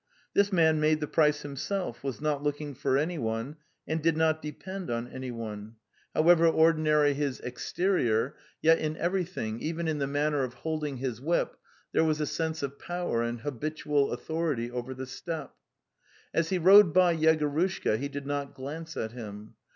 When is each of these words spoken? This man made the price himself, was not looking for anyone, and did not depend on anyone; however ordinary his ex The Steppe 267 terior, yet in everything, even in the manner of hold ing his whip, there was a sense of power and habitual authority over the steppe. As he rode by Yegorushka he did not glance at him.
This 0.33 0.51
man 0.51 0.79
made 0.79 0.99
the 0.99 1.05
price 1.05 1.43
himself, 1.43 2.03
was 2.03 2.19
not 2.19 2.41
looking 2.41 2.73
for 2.73 2.97
anyone, 2.97 3.57
and 3.87 4.01
did 4.01 4.17
not 4.17 4.41
depend 4.41 4.89
on 4.89 5.07
anyone; 5.07 5.75
however 6.15 6.47
ordinary 6.47 7.13
his 7.13 7.39
ex 7.43 7.65
The 7.65 7.67
Steppe 7.67 7.75
267 7.85 7.87
terior, 7.87 8.33
yet 8.63 8.79
in 8.79 8.97
everything, 8.97 9.59
even 9.61 9.87
in 9.87 9.99
the 9.99 10.07
manner 10.07 10.43
of 10.43 10.55
hold 10.55 10.85
ing 10.87 10.97
his 10.97 11.21
whip, 11.21 11.55
there 11.91 12.03
was 12.03 12.19
a 12.19 12.25
sense 12.25 12.63
of 12.63 12.79
power 12.79 13.21
and 13.21 13.41
habitual 13.41 14.11
authority 14.11 14.71
over 14.71 14.95
the 14.95 15.05
steppe. 15.05 15.53
As 16.33 16.49
he 16.49 16.57
rode 16.57 16.95
by 16.95 17.15
Yegorushka 17.15 17.99
he 17.99 18.07
did 18.09 18.25
not 18.25 18.55
glance 18.55 18.97
at 18.97 19.11
him. 19.11 19.53